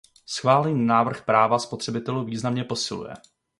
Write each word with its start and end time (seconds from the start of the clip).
Schválený 0.29 0.85
návrh 0.85 1.23
práva 1.25 1.59
spotřebitelů 1.59 2.23
významně 2.25 2.63
posiluje. 2.63 3.13